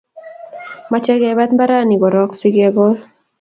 Mache 0.91 1.13
kebat 1.21 1.49
mbaranni 1.55 1.95
korok 2.01 2.31
sigekol 2.39 2.93